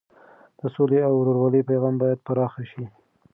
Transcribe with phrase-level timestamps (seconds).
[0.59, 2.83] د سولې او ورورولۍ پیغام باید پراخه شي.